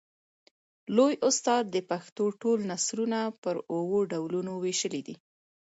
لوى 0.95 1.13
استاد 1.29 1.63
د 1.71 1.77
پښتو 1.89 2.23
ټول 2.41 2.57
نثرونه 2.71 3.19
پر 3.43 3.55
اوو 3.73 3.99
ډولونو 4.11 4.51
وېشلي 4.63 5.01
دي. 5.07 5.15